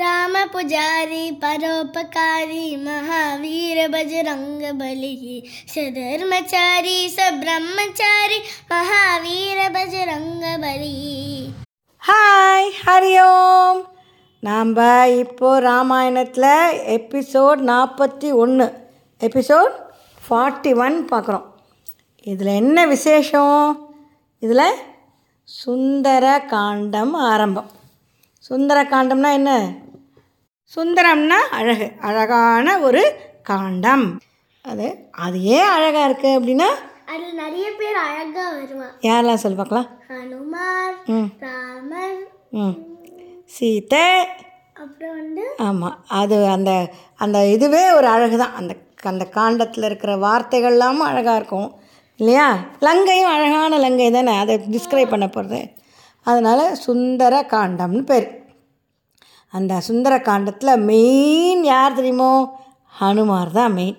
राम 0.00 0.34
पुजारी 0.52 1.30
परोपकारी 1.42 2.64
महावीर 2.76 3.78
बजरंग 3.88 4.62
बली 4.80 5.14
सधर्मचारी 5.68 6.98
सब्रह्मचारी 7.10 8.38
महावीर 8.72 9.60
बजरंग 9.70 10.42
बली 10.64 10.94
ஹாய் 12.02 12.68
ஹரி 12.82 13.14
ஓம் 13.20 13.78
நாம் 14.42 14.72
இப்போ 15.14 15.48
ராமாயணத்தில் 15.60 16.50
எபிசோட் 16.94 17.60
நாற்பத்தி 17.62 18.28
ஒன்று 18.34 18.66
எபிசோட் 19.20 19.74
ஃபார்ட்டி 20.22 20.72
ஒன் 20.78 20.98
பார்க்குறோம் 21.04 21.46
இதில் 22.26 22.52
என்ன 22.54 22.86
விசேஷம் 22.86 23.56
இதில் 24.42 24.66
சுந்தர 25.48 26.26
காண்டம் 26.46 27.14
ஆரம்பம் 27.24 27.72
சுந்தர 28.44 28.78
காண்டம்னா 28.84 29.32
என்ன 29.32 29.52
சுந்தரம்னா 30.75 31.39
அழகு 31.51 31.91
அழகான 32.01 32.79
ஒரு 32.79 33.15
காண்டம். 33.43 34.19
அது 34.61 35.09
அது 35.11 35.41
ஏன் 35.43 35.67
அழகாக 35.67 36.13
இருக்குது 36.13 36.37
அப்படின்னா? 36.37 36.67
அதில் 37.05 37.33
நிறைய 37.33 37.71
பேர் 37.71 37.95
அழகா 37.95 38.49
வருவான் 38.49 38.93
யாரெல்லாம் 39.01 39.33
சொல்லி 39.33 39.57
பார்க்கலாம். 39.57 39.87
ஹனுமார் 40.09 40.95
ம். 41.05 41.29
ராமர். 41.39 42.19
ம். 42.51 42.75
சீத்தை 43.59 44.25
அப்புறம் 44.73 45.15
வந்து 45.15 45.41
ஆமாம் 45.57 46.05
அது 46.07 46.45
அந்த 46.45 46.89
அந்த 47.15 47.45
இதுவே 47.45 47.91
ஒரு 47.91 48.07
அழகு 48.07 48.37
தான் 48.37 48.53
அந்த 48.53 48.75
அந்த 49.03 49.25
காண்டத்தில் 49.25 49.83
இருக்கிற 49.83 50.15
வார்த்தைகள்லாமும் 50.15 51.09
அழகாக 51.09 51.35
இருக்கும். 51.35 51.69
இல்லையா? 52.17 52.57
லங்கையும் 52.81 53.31
அழகான 53.31 53.77
லங்கை 53.77 54.11
தானே? 54.11 54.37
அதை 54.37 54.59
டிஸ்கிரைப் 54.71 55.09
பண்ண 55.09 55.27
போகிறது 55.27 55.71
அதனால் 56.25 56.75
சுந்தர 56.75 57.41
காண்டம்னு 57.41 58.01
பேர். 58.01 58.40
அந்த 59.53 59.73
சுந்தர 59.79 60.13
காண்டத்தில் 60.19 60.83
மெயின் 60.89 61.63
யார் 61.63 61.95
தெரியுமோ? 61.95 62.31
ஹனுமார் 62.93 63.51
தான் 63.51 63.73
மெயின் 63.73 63.97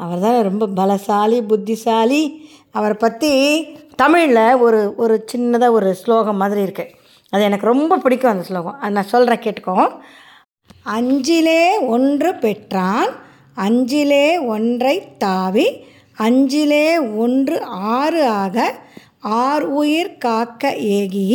அவர் 0.00 0.20
தான் 0.20 0.38
ரொம்ப 0.42 0.64
பலசாலி 0.78 1.38
புத்திசாலி. 1.46 2.22
அவரை 2.70 2.96
பற்றி 2.98 3.32
தமிழில் 3.96 4.58
ஒரு 4.58 4.80
ஒரு 4.96 5.16
சின்னதாக 5.32 5.76
ஒரு 5.78 5.90
ஸ்லோகம் 5.94 6.36
மாதிரி 6.36 6.60
இருக்குது 6.66 6.92
அது 7.32 7.42
எனக்கு 7.42 7.66
ரொம்ப 7.66 7.98
பிடிக்கும் 7.98 8.32
அந்த 8.32 8.44
ஸ்லோகம். 8.44 8.78
அது 8.80 8.92
நான் 8.92 9.12
சொல்கிறேன் 9.14 9.44
கேட்டுக்கோ. 9.44 9.76
அஞ்சிலே 10.96 11.60
ஒன்று 11.94 12.30
பெற்றான் 12.34 13.10
அஞ்சிலே 13.56 14.26
ஒன்றை 14.46 14.96
தாவி 15.18 15.66
அஞ்சிலே 16.18 16.86
ஒன்று 17.16 17.56
ஆறு 17.98 18.22
ஆக 18.42 18.56
ஆர் 19.44 19.66
உயிர் 19.80 20.18
காக்க 20.18 20.72
ஏகி 20.98 21.28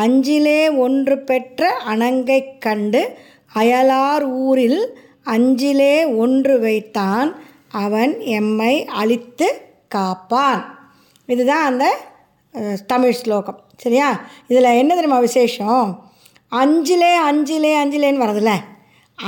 அஞ்சிலே 0.00 0.60
ஒன்று 0.76 1.18
பெற்ற 1.18 1.70
அணங்கைக் 1.86 2.58
கண்டு 2.58 3.18
அயலார் 3.54 4.24
ஊரில் 4.46 4.80
அஞ்சிலே 5.24 5.94
ஒன்று 6.16 6.54
வைத்தான் 6.60 7.28
அவன் 7.84 8.12
எம்மை 8.36 8.74
அழித்து 9.00 9.48
காப்பான். 9.88 10.60
இதுதான் 11.26 11.66
அந்த 11.70 11.86
தமிழ் 12.86 13.18
ஸ்லோகம். 13.20 13.60
சரியா? 13.76 14.08
இதில் 14.48 14.78
என்ன 14.82 14.94
தெரியுமா 14.94 15.18
விசேஷம்? 15.18 16.10
அஞ்சிலே 16.60 17.12
அஞ்சிலே 17.28 17.72
அஞ்சிலேன்னு 17.82 18.22
வரதில்ல 18.24 18.52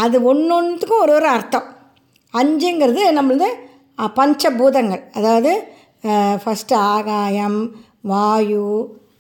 அது 0.03 0.17
ஒன்று 0.23 0.53
ஒன்றுத்துக்கும் 0.57 1.03
ஒரு 1.05 1.13
ஒரு 1.13 1.27
அர்த்தம். 1.27 1.69
அஞ்சுங்கிறது 2.33 3.03
நம்மளது 3.19 3.49
பஞ்சபூதங்கள். 4.19 5.03
அதாவது 5.19 5.53
ஃபஸ்ட்டு 6.43 6.75
ஆகாயம் 6.75 7.61
வாயு 8.01 8.67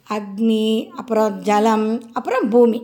அக்னி 0.07 0.65
அப்புறம் 0.97 1.41
ஜலம் 1.41 1.87
அப்புறம் 2.13 2.49
பூமி. 2.51 2.81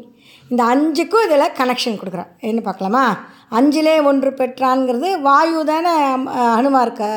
இந்த 0.50 0.62
அஞ்சுக்கும் 0.64 1.24
இதில் 1.24 1.56
கனெக்ஷன் 1.58 1.98
கொடுக்குறோம். 1.98 2.30
என்ன 2.42 2.60
பார்க்கலாமா? 2.60 3.04
அஞ்சிலே 3.50 3.94
ஒன்று 4.04 4.30
பெற்றான்ங்கிறது 4.32 5.20
வாயு 5.20 5.64
தானே 5.64 5.92
அஹ், 6.00 6.26
ஹனுமாருக்கு 6.56 7.08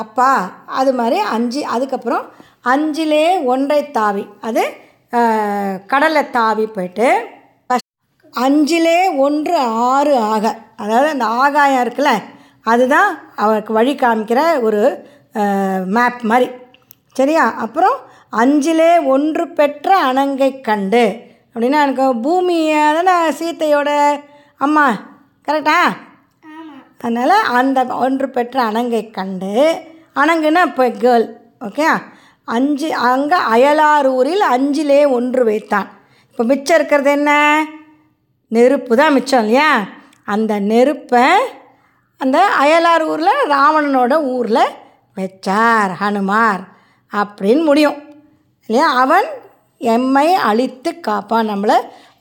அப்பா. 0.00 0.30
அது 0.72 0.92
மாதிரி 0.92 1.18
அஞ்சு 1.32 1.60
அதுக்கப்புறம் 1.68 2.24
அஞ்சிலே 2.64 3.24
ஒன்றை 3.44 3.80
தாவி 3.90 4.24
அது 4.42 4.62
கடலை 5.86 6.30
தாவி 6.30 6.66
போயிட்டு 6.68 7.08
அஞ்சிலே 8.34 8.96
ஒன்று 9.18 9.56
ஆறு 9.88 10.14
ஆக 10.28 10.44
அதாவது 10.76 11.08
அந்த 11.08 11.26
ஆகாயம் 11.40 11.82
இருக்குல்ல 11.84 12.12
அதுதான் 12.66 13.10
அவருக்கு 13.36 13.72
வழி 13.72 13.94
காமிக்கிற 13.94 14.40
ஒரு 14.62 14.80
மேப் 15.88 16.22
மாதிரி. 16.22 16.48
சரியா? 17.16 17.44
அப்புறம் 17.58 17.96
அஞ்சிலே 18.40 18.90
ஒன்று 19.14 19.44
பெற்ற 19.48 19.96
அணங்கை 20.08 20.60
கண்டு. 20.60 21.04
அப்படின்னா 21.52 21.80
எனக்கு 21.86 22.06
பூமியை 22.26 22.82
தானே 22.96 23.16
சீத்தையோட 23.38 23.90
அம்மா 24.66 24.86
கரெக்டா 25.48 25.78
அதனால் 26.98 27.36
அந்த 27.58 27.78
ஒன்று 28.04 28.26
பெற்ற 28.30 28.56
அணங்கை 28.62 29.02
கண்டு. 29.10 29.52
அணங்குன்னா 30.20 30.62
இப்போ 30.70 30.84
கேர்ள் 31.02 31.26
ஓகே 31.66 31.88
அஞ்சு 32.44 32.88
அங்கே 33.10 33.38
அயலாரூரில் 33.54 34.44
அஞ்சிலே 34.54 35.00
ஒன்று 35.16 35.42
வைத்தான். 35.44 35.88
இப்போ 36.30 36.44
மிச்சம் 36.44 36.76
இருக்கிறது 36.76 37.10
என்ன? 37.10 37.32
நெருப்பு 38.48 38.94
தான் 38.96 39.14
மிச்சம் 39.16 39.42
இல்லையா? 39.44 39.68
அந்த 40.24 40.52
நெருப்பை 40.70 41.26
அந்த 42.20 42.38
அயலார் 42.62 43.04
ஊரில் 43.12 43.48
ராவணனோட 43.54 44.14
ஊரில் 44.34 44.74
வச்சார் 45.16 45.92
ஹனுமார் 46.00 46.62
அப்படின்னு 47.12 47.62
முடியும். 47.62 47.98
இல்லையா? 48.68 48.88
அவன் 49.02 49.26
எம்மை 49.78 50.28
அழித்து 50.48 50.90
காப்பான். 51.08 51.48
நம்மளை 51.48 51.76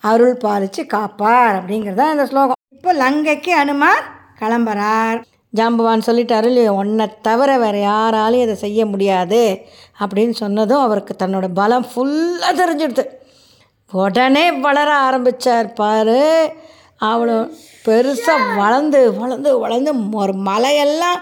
அருள் 0.09 0.37
பாலித்து 0.43 0.81
காப்பார் 0.85 1.55
அப்படிங்கிறது 1.59 1.99
தான் 2.01 2.11
இந்த 2.11 2.25
ஸ்லோகம். 2.25 2.59
இப்போ 2.75 2.93
லங்கைக்கு 2.93 3.51
அனுமார் 3.63 4.03
கிளம்புறார். 4.39 5.19
ஜாம்பவான் 5.57 6.05
சொல்லிட்டாரு 6.07 6.47
இல்லையா 6.51 6.71
உன்னை 6.71 7.05
தவிர 7.21 7.57
வேறு 7.63 7.79
யாராலையும் 7.79 8.45
இதை 8.45 8.55
செய்ய 8.55 8.85
முடியாது. 8.85 9.41
அப்படின்னு 10.03 10.35
சொன்னதும் 10.43 10.81
அவருக்கு 10.81 11.15
தன்னோட 11.23 11.47
பலம் 11.53 11.87
ஃபுல்லாக 11.91 12.53
தெரிஞ்சிடுது. 12.61 13.05
உடனே 13.91 14.45
வளர 14.51 14.89
ஆரம்பித்தார் 15.07 15.73
பாரு. 15.73 16.21
அவ்வளோ 17.09 17.37
பெருசாக 17.85 18.43
வளர்ந்து 18.57 18.99
வளர்ந்து 19.21 19.51
வளர்ந்து 19.59 19.91
ஒரு 20.23 20.33
மலையெல்லாம் 20.49 21.21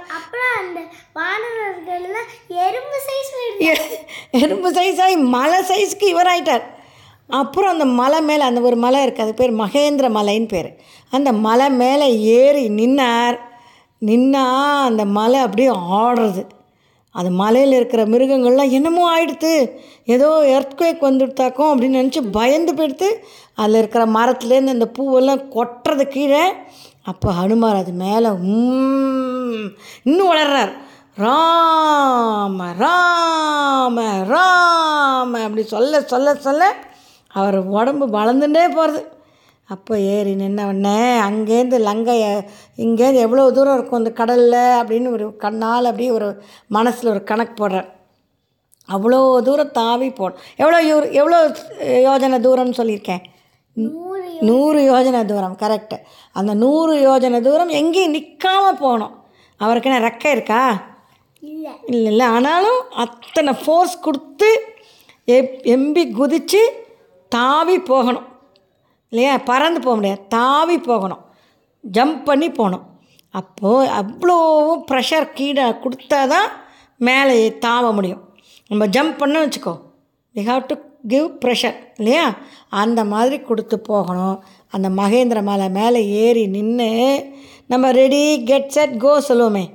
வானவர்கள்லாம் 1.16 2.30
எறும்பு 2.48 2.98
சைஸ் 3.08 3.60
எ- 3.60 4.06
எறும்பு 4.32 4.72
சைஸாகி 4.72 5.22
மலை 5.22 5.60
சைஸ்க்கு 5.60 6.00
இவராயிட்டார். 6.00 6.62
அப்புறம் 7.28 7.72
அந்த 7.72 7.86
மலை 7.86 8.22
மேலே 8.22 8.42
அந்த 8.42 8.62
ஒரு 8.62 8.76
மலை 8.76 9.08
இருக்குது 9.08 9.22
அது 9.22 9.34
பேர் 9.34 9.54
மகேந்திர 9.54 10.10
மலைன்னு 10.10 10.48
பேர். 10.48 10.76
அந்த 11.12 11.32
மலை 11.32 11.70
மேலே 11.70 12.20
ஏறி 12.20 12.70
நின்னார். 12.70 13.40
நின்னா 14.06 14.82
அந்த 14.84 15.06
மலை 15.06 15.40
அப்படியே 15.40 15.68
ஆடுறது. 15.70 16.46
அது 17.12 17.32
மலையில் 17.32 17.72
இருக்கிற 17.72 18.06
மிருகங்கள்லாம் 18.06 18.70
என்னமோ 18.70 19.04
ஆயிடுத்து. 19.10 19.70
ஏதோ 20.06 20.30
எர்த்குவேக் 20.30 21.04
வந்துட்டாக்கும் 21.04 21.74
அப்படின்னு 21.74 22.02
நினச்சி 22.02 22.32
பயந்து 22.32 22.74
போயிடுத்து. 22.74 23.10
அதில் 23.56 23.76
இருக்கிற 23.76 24.06
மரத்துலேருந்து 24.06 24.68
அந்த 24.68 24.92
பூவெல்லாம் 25.00 25.48
கொட்டுறது 25.56 26.04
கீழே 26.04 26.54
அப்போ 27.04 27.32
ஹனுமார் 27.32 27.76
அது 27.76 27.92
மேலே 27.92 28.28
இன்னும் 30.04 30.32
வளர்றார். 30.32 30.72
ராம 31.24 32.68
ராம 32.84 33.98
ராம 34.34 35.40
அப்படி 35.46 35.64
சொல்ல 35.74 36.02
சொல்ல 36.14 36.36
சொல்ல 36.48 36.64
அவர் 37.32 37.58
உடம்பு 37.78 38.06
வளர்ந்துட்டே 38.18 38.64
போகிறது 38.76 39.02
அப்போ 39.70 39.94
ஏறி 40.14 40.32
நின்ன 40.36 40.66
உடனே 40.68 40.96
அங்கேருந்து 41.28 41.78
லங்கை 41.80 42.16
இங்கேருந்து 42.86 43.24
எவ்வளோ 43.26 43.44
தூரம் 43.52 43.76
இருக்கும் 43.78 44.00
அந்த 44.00 44.12
கடலில் 44.12 44.58
அப்படின்னு 44.80 45.10
ஒரு 45.12 45.26
கண்ணால் 45.38 45.86
அப்படியே 45.86 46.12
ஒரு 46.12 46.28
மனசில் 46.68 47.12
ஒரு 47.14 47.22
கணக்கு 47.24 47.54
போடுறார். 47.62 47.90
அவ்வளோ 48.90 49.20
தூரம் 49.48 49.72
தாவி 49.72 50.10
போடும் 50.10 50.42
எவ்வளோ 50.56 50.80
யூ 50.90 50.96
எவ்வளோ 51.22 51.40
யோஜனை 52.08 52.40
தூரம்னு 52.48 52.80
சொல்லியிருக்கேன்? 52.80 53.24
நூறு 54.50 54.80
யோஜனை 54.92 55.22
தூரம் 55.26 55.58
கரெக்டு 55.64 55.98
அந்த 56.36 56.54
நூறு 56.64 56.94
யோஜனை 57.08 57.40
தூரம் 57.42 57.74
எங்கேயும் 57.82 58.16
நிற்காம 58.16 58.66
போகணும் 58.84 59.16
அவருக்கு 59.62 59.90
என்ன 59.90 60.02
ரெக்கை 60.08 60.32
இருக்கா? 60.32 60.62
இல்லை. 61.42 61.72
இல்லை 61.86 62.12
இல்லை. 62.12 62.26
ஆனாலும் 62.26 62.90
அத்தனை 62.90 63.54
ஃபோர்ஸ் 63.66 64.00
கொடுத்து 64.00 64.62
எப் 65.26 65.60
எம்பி 65.64 66.12
குதித்து 66.12 66.86
தாவி 67.30 67.80
போகணும். 67.80 68.28
இல்லையா? 69.10 69.38
பறந்து 69.38 69.80
போக 69.80 69.96
முடியாது. 69.96 70.22
தாவி 70.28 70.80
போகணும். 70.80 71.26
ஜம்ப் 71.92 72.24
பண்ணி 72.24 72.52
போகணும். 72.52 72.86
அப்போது 73.30 73.92
அவ்வளோவும் 73.92 74.84
ப்ரெஷர் 74.92 75.34
கீழே 75.34 75.64
கொடுத்தா 75.64 76.28
தான் 76.28 76.50
மேலே 76.98 77.50
தாவ 77.50 77.94
முடியும். 77.94 78.30
நம்ம 78.68 78.88
ஜம்ப் 78.88 79.22
பண்ணோம்னு 79.22 79.50
வச்சுக்கோ. 79.50 79.80
We 80.36 80.40
have 80.40 80.64
to 80.68 80.76
give 81.08 81.38
pressure 81.46 81.76
இல்லையா? 81.98 82.36
அந்த 82.70 83.04
மாதிரி 83.04 83.40
கொடுத்து 83.40 83.80
போகணும். 83.80 84.44
அந்த 84.70 84.90
மகேந்திர 84.90 85.44
மலை 85.44 85.70
மேலே 85.70 86.08
ஏறி 86.08 86.48
நின்று 86.48 87.26
நம்ம 87.68 87.92
ரெடி 87.92 88.44
கெட் 88.44 88.70
செட் 88.70 89.00
கோ 89.00 89.24
சொல்லுவோமே. 89.30 89.70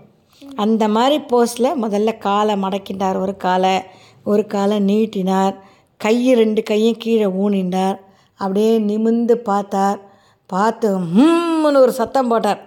அந்த 0.54 0.88
மாதிரி 0.88 1.16
போஸ்டில் 1.32 1.80
முதல்ல 1.82 2.18
காலை 2.18 2.54
மடக்கினார் 2.54 3.20
ஒரு 3.20 3.36
காலை 3.36 3.82
ஒரு 4.24 4.46
காலை 4.46 4.78
நீட்டினார். 4.80 5.54
கை 5.96 6.34
ரெண்டு 6.34 6.62
கையும் 6.62 6.96
கீழே 6.96 7.26
ஊனினார் 7.26 7.98
அப்படியே 8.36 8.78
நிமிந்து 8.78 9.32
பார்த்தார். 9.32 9.98
பார்த்து 10.46 10.88
ஹம்னு 11.14 11.78
ஒரு 11.80 11.92
சத்தம் 11.92 12.28
போட்டார். 12.28 12.60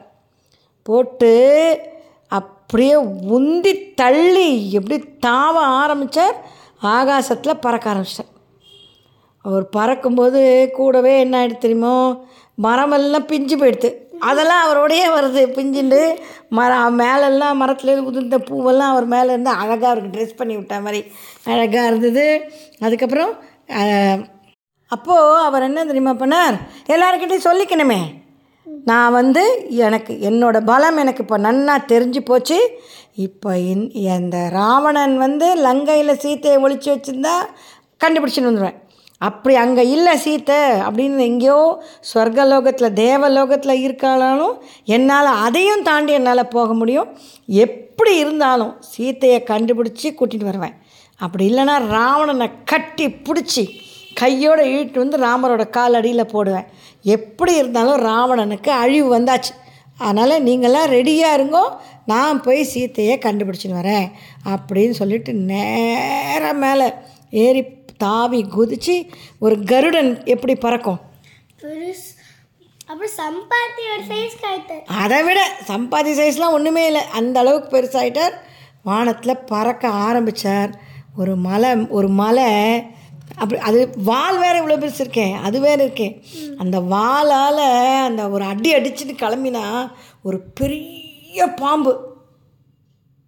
போட்டு 0.84 1.32
அப்படியே 2.32 2.96
உந்தி 3.38 3.94
தள்ளி 3.96 4.72
எப்படி 4.72 5.04
தாவ 5.28 5.56
ஆரம்பித்தார் 5.56 6.36
ஆகாசத்தில் 6.82 7.62
பறக்க 7.62 7.94
ஆரம்பிச்சிட்டார் 7.94 8.34
அவர் 9.42 9.70
பறக்கும்போது 9.70 10.72
கூடவே 10.72 11.20
என்ன 11.20 11.36
ஆகிடுது 11.42 11.58
தெரியுமோ 11.58 12.24
மரமெல்லாம் 12.64 13.26
பிஞ்சு 13.26 13.58
போயிடுது 13.58 13.90
அதெல்லாம் 14.30 14.64
அவரோடையே 14.66 15.08
வருது 15.16 15.42
பிஞ்சுண்டு. 15.58 16.02
மரம் 16.58 16.98
மேலெல்லாம் 17.02 17.60
மரத்துலேருந்து 17.62 18.10
உதிர்ந்த 18.12 18.38
பூவெல்லாம் 18.50 18.94
அவர் 18.94 19.08
மேலே 19.14 19.30
இருந்து 19.34 19.52
அழகாக 19.62 19.88
அவருக்கு 19.90 20.14
ட்ரெஸ் 20.16 20.40
பண்ணி 20.40 20.56
விட்ட 20.56 20.80
மாதிரி 20.86 21.02
அழகாக 21.54 21.88
இருந்தது. 21.88 22.26
அதுக்கப்புறம் 22.80 23.34
அப்போது 24.92 25.44
அவர் 25.48 25.68
என்ன 25.68 25.86
தெரியுமா 25.86 26.14
பண்ணார்? 26.22 26.56
எல்லாருக்கிட்டையும் 26.94 27.48
சொல்லிக்கணுமே. 27.50 28.00
நான் 28.90 29.12
வந்து 29.12 29.44
எனக்கு 29.86 30.14
என்னோட 30.30 30.58
பலம் 30.66 31.00
எனக்கு 31.04 31.24
இப்போ 31.24 31.38
நன்னா 31.38 31.76
தெரிஞ்சு 31.94 32.22
போச்சு. 32.30 32.60
இப்போ 33.28 33.52
இந்த 33.58 34.38
ராவணன் 34.58 35.16
வந்து 35.18 35.48
லங்கையில் 35.66 36.22
சீத்தையை 36.24 36.58
ஒழிச்சு 36.66 36.90
வச்சுருந்தா 36.94 37.36
கண்டுபிடிச்சின்னு 38.04 38.50
வந்துடுவேன் 38.50 38.78
அப்படி 39.22 39.56
அங்கே 39.56 39.84
இல்லை 39.90 40.14
சீத்தை 40.26 40.60
அப்படின்னு 40.88 41.26
எங்கேயோ 41.30 41.58
ஸ்வர்கலோகத்தில் 42.10 42.94
தேவலோகத்தில் 42.94 43.82
இருக்காளாலும் 43.86 44.54
என்னால் 44.86 45.30
அதையும் 45.46 45.84
தாண்டி 45.84 46.14
என்னால் 46.14 46.48
போக 46.48 46.74
முடியும். 46.74 47.10
எப்படி 47.48 48.18
இருந்தாலும் 48.18 48.74
சீத்தையை 48.98 49.40
கண்டுபிடிச்சி 49.52 50.10
கூட்டிகிட்டு 50.10 50.50
வருவேன். 50.52 50.76
அப்படி 51.20 51.46
இல்லைன்னா 51.52 51.76
ராவணனை 51.90 52.48
கட்டி 52.66 53.08
பிடிச்சி 53.10 53.64
கையோடு 54.14 54.64
இழுட்டு 54.66 54.98
வந்து 54.98 55.18
ராமரோட 55.18 55.70
கால் 55.70 55.94
அடியில் 55.94 56.32
போடுவேன். 56.32 56.70
எப்படி 57.04 57.54
இருந்தாலும் 57.56 58.02
ராவணனுக்கு 58.02 58.72
அழிவு 58.84 59.10
வந்தாச்சு. 59.18 59.54
அதனால் 59.98 60.44
நீங்களாம் 60.44 60.92
ரெடியாக 60.96 61.38
இருங்கோ. 61.38 61.64
நான் 62.06 62.42
போய் 62.42 62.62
சீத்தையை 62.74 63.16
கண்டுபிடிச்சின்னு 63.26 63.82
வரேன் 63.82 64.08
அப்படின்னு 64.54 64.96
சொல்லிட்டு 65.02 65.34
நேராக 65.34 66.54
மேலே 66.54 66.88
ஏறி 67.30 67.62
தாவி 68.04 68.42
குதிச்சு 68.56 68.96
ஒரு 69.46 69.56
கருடன் 69.72 70.12
எப்படி 70.34 70.56
பறக்கும்? 70.56 71.00
அப்புறம் 72.92 73.16
சம்பாத்தியோட 73.18 74.02
சைஸ் 74.12 74.38
காய்த்தார் 74.44 74.86
அதை 75.02 75.18
விட 75.24 75.40
சம்பாதி 75.68 76.12
சைஸ்லாம் 76.20 76.56
ஒன்றுமே 76.58 76.84
இல்லை. 76.90 77.04
அந்த 77.20 77.36
அளவுக்கு 77.40 77.70
பெருசாயிட்டார். 77.74 78.36
வானத்தில் 78.84 79.44
பறக்க 79.52 79.84
ஆரம்பித்தார் 80.08 80.72
ஒரு 81.18 81.34
மலை 81.48 81.72
ஒரு 81.98 82.10
மலை. 82.22 82.48
அப்படி 83.42 83.60
அது 83.62 83.80
வால் 84.10 84.40
வேற 84.44 84.56
இவ்வளோ 84.62 84.78
பெருசு 84.82 85.02
இருக்கே 85.04 85.28
அது 85.48 85.58
வேற 85.66 85.80
இருக்கே. 85.86 86.10
அந்த 86.58 86.78
வாளால் 86.94 87.64
அந்த 88.08 88.24
ஒரு 88.36 88.44
அடி 88.52 88.70
அடிச்சுட்டு 88.76 89.14
கிளம்பினா 89.22 89.66
ஒரு 90.24 90.40
பெரிய 90.60 91.48
பாம்பு. 91.62 91.94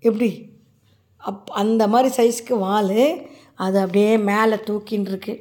எப்படி? 0.03 0.31
அப் 1.29 1.51
அந்த 1.63 1.83
மாதிரி 1.87 2.09
சைஸ்க்கு 2.19 2.55
வால். 2.65 2.95
அது 3.55 3.79
அப்படியே 3.79 4.17
மேலே 4.17 4.55
தூக்கின்னு 4.55 5.07
இருக்கு 5.07 5.33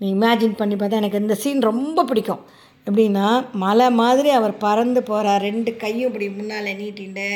நீ 0.00 0.14
இமேஜின் 0.14 0.56
பண்ணி 0.56 0.74
பார்த்தா 0.74 0.90
எனக்கு 0.90 1.20
இந்த 1.20 1.34
சீன் 1.34 1.60
ரொம்ப 1.60 2.04
பிடிக்கும். 2.04 2.42
எப்படின்னா 2.86 3.26
மலை 3.52 3.90
மாதிரி 3.90 4.30
அவர் 4.30 4.56
பறந்து 4.56 5.02
போகிறார் 5.02 5.42
ரெண்டு 5.42 5.76
கையும் 5.76 6.08
இப்படி 6.08 6.28
முன்னால் 6.30 6.76
நீட்டிண்டு 6.80 7.28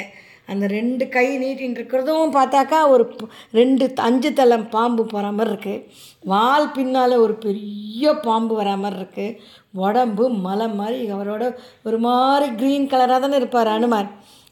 அந்த 0.46 0.66
ரெண்டு 0.66 1.08
கை 1.08 1.24
நீட்டின்னு 1.38 1.78
இருக்கிறதும் 1.78 2.34
பார்த்தாக்கா 2.36 2.88
ஒரு 2.88 3.04
ரெண்டு 3.50 3.94
அஞ்சு 3.96 4.32
தளம் 4.32 4.68
பாம்பு 4.68 5.06
போகிற 5.06 5.32
மாதிரி 5.32 5.52
இருக்குது 5.54 5.84
வால் 6.24 6.72
பின்னால் 6.72 7.14
ஒரு 7.16 7.34
பெரிய 7.34 8.12
பாம்பு 8.26 8.54
வர 8.54 8.76
மாதிரி 8.76 9.00
இருக்குது 9.00 9.36
உடம்பு 9.74 10.28
மலை 10.28 10.68
மாதிரி 10.68 11.12
அவரோட 11.12 11.44
ஒரு 11.82 11.98
மாதிரி 11.98 12.48
க்ரீன் 12.54 12.90
கலராக 12.92 13.20
தானே 13.20 13.36
இருப்பார் 13.36 13.68
அனுமார். 13.68 14.08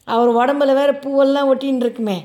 அவர் 0.07 0.29
உடம்புல 0.41 0.73
வேறு 0.73 0.93
பூவெல்லாம் 1.03 1.49
ஒட்டின்னு 1.53 1.85
இருக்குமே 1.85 2.17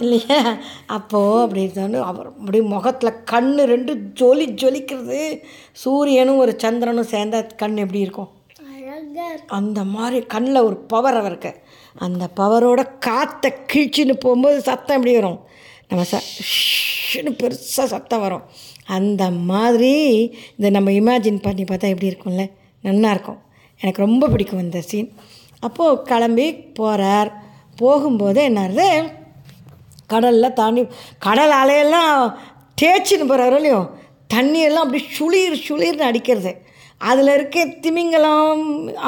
இல்லையா? 0.00 0.56
அப்போது 0.86 1.42
அப்படி 1.42 1.70
வந்து 1.74 2.02
அவர் 2.02 2.26
அப்படியே 2.26 2.64
முகத்தில் 2.64 3.22
கண் 3.24 3.54
ரெண்டு 3.72 3.94
ஜொலி 4.20 4.46
ஜொலிக்கிறது. 4.62 5.20
சூரியனும் 5.72 6.36
ஒரு 6.36 6.54
சந்திரனும் 6.58 7.10
சேர்ந்தா 7.10 7.40
கண் 7.56 7.76
எப்படி 7.76 7.98
இருக்கும்? 7.98 8.30
அந்த 9.46 9.84
மாதிரி 9.84 10.26
கண்ணில் 10.26 10.66
ஒரு 10.68 10.76
பவர் 10.76 11.16
அவருக்கு 11.16 11.50
அந்த 11.94 12.24
பவரோட 12.36 12.80
காற்றை 12.98 13.52
கிழிச்சின்னு 13.72 14.12
போகும்போது 14.12 14.60
சத்தம் 14.60 14.96
எப்படி 14.96 15.14
வரும்? 15.14 15.38
நம்ம 15.88 16.04
ச 16.10 16.20
ஷ்ன்னு 17.12 17.30
பெருசாக 17.40 17.92
சத்தம் 17.94 18.20
வரும். 18.20 18.42
அந்த 18.86 19.30
மாதிரி 19.30 19.92
இதை 20.56 20.70
நம்ம 20.70 20.90
இமேஜின் 20.90 21.42
பண்ணி 21.42 21.62
பார்த்தா 21.62 21.88
எப்படி 21.94 22.10
இருக்கும்ல? 22.10 22.44
நல்லா 22.82 23.10
இருக்கும். 23.10 23.40
எனக்கு 23.80 24.00
ரொம்ப 24.02 24.28
பிடிக்கும் 24.28 24.58
இந்த 24.58 24.80
சீன் 24.80 25.12
அப்போது 25.60 26.02
கிளம்பி 26.02 26.54
போகிறார் 26.54 27.30
போகும்போது 27.76 28.40
என்னது 28.48 28.86
கடலில் 30.12 30.56
தாண்டி 30.60 30.82
கடல் 31.26 31.54
அலையெல்லாம் 31.60 32.12
தேய்ச்சின்னு 32.80 33.30
போகிற 33.30 33.46
இல்லையோ? 33.60 33.80
தண்ணியெல்லாம் 34.34 34.86
அப்படி 34.86 35.00
சுளிர் 35.16 35.56
சுளிர்னு 35.66 36.08
அடிக்கிறது. 36.10 36.52
அதில் 37.10 37.32
இருக்க 37.34 37.64
திமிங்கலம் 37.84 38.62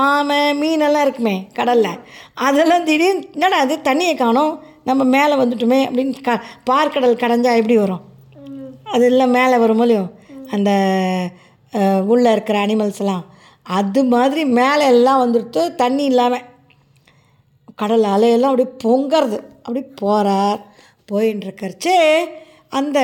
ஆமை 0.04 0.38
மீனெல்லாம் 0.60 1.04
இருக்குமே 1.06 1.36
கடலில். 1.58 2.00
அதெல்லாம் 2.46 2.86
திடீர்னு 2.88 3.26
என்னடா 3.36 3.58
அது 3.64 3.74
தண்ணியை 3.88 4.14
காணோம் 4.16 4.52
நம்ம 4.88 5.04
மேலே 5.14 5.34
வந்துட்டோமே 5.40 5.80
அப்படின்னு 5.88 6.22
க 6.28 6.36
பார்க்கடல் 6.70 7.20
கடைஞ்சா 7.22 7.52
எப்படி 7.60 7.76
வரும்? 7.82 8.04
அது 8.94 9.04
எல்லாம் 9.10 9.36
மேலே 9.38 9.56
வரும்போலையும் 9.64 10.08
அந்த 10.54 10.70
உள்ளே 12.12 12.30
இருக்கிற 12.36 12.58
அனிமல்ஸ் 12.66 13.02
எல்லாம். 13.02 13.24
அது 13.78 14.00
மாதிரி 14.14 14.42
மேலே 14.60 14.84
எல்லாம் 14.94 15.22
வந்துடுத்து 15.24 15.62
தண்ணி 15.82 16.04
இல்லாமல் 16.12 16.46
கடல் 17.82 18.06
அலையெல்லாம் 18.14 18.52
அப்படியே 18.52 18.70
பொங்கிறது. 18.84 19.38
அப்படி 19.62 19.82
போகிறார் 20.02 20.60
போயின்னு 21.10 21.46
இருக்கறச்சே 21.46 22.24
அந்த 22.68 23.00